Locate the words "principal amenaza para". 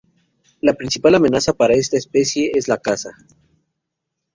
0.73-1.75